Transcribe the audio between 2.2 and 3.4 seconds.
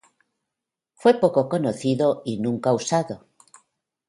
y nunca usado.